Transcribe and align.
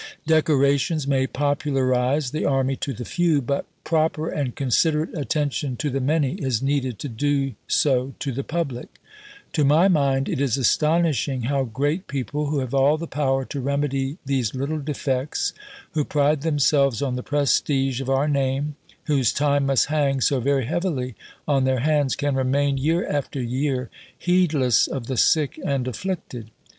Decorations 0.25 1.05
may 1.05 1.27
popularise 1.27 2.31
the 2.31 2.43
army 2.43 2.75
to 2.77 2.91
the 2.91 3.05
few, 3.05 3.39
but 3.39 3.67
proper 3.83 4.29
and 4.29 4.55
considerate 4.55 5.15
attention 5.15 5.75
to 5.77 5.91
the 5.91 6.01
many 6.01 6.33
is 6.43 6.59
needed 6.59 6.97
to 6.97 7.07
do 7.07 7.53
so 7.67 8.15
to 8.17 8.31
the 8.31 8.43
public. 8.43 8.97
To 9.53 9.63
my 9.63 9.87
mind 9.87 10.27
it 10.27 10.41
is 10.41 10.57
astonishing 10.57 11.43
how 11.43 11.65
great 11.65 12.07
people, 12.07 12.47
who 12.47 12.61
have 12.61 12.73
all 12.73 12.97
the 12.97 13.05
power 13.05 13.45
to 13.45 13.59
remedy 13.61 14.17
these 14.25 14.55
little 14.55 14.79
defects, 14.79 15.53
who 15.91 16.03
pride 16.03 16.41
themselves 16.41 17.03
on 17.03 17.15
the 17.15 17.21
prestige 17.21 18.01
of 18.01 18.09
our 18.09 18.27
name, 18.27 18.77
whose 19.03 19.31
time 19.31 19.67
must 19.67 19.85
hang 19.85 20.19
so 20.19 20.39
very 20.39 20.65
heavily 20.65 21.13
on 21.47 21.63
their 21.65 21.81
hands, 21.81 22.15
can 22.15 22.33
remain 22.33 22.75
year 22.79 23.07
after 23.07 23.39
year 23.39 23.91
heedless 24.17 24.87
of 24.87 25.05
the 25.05 25.15
sick 25.17 25.59
and 25.63 25.87
afflicted. 25.87 26.49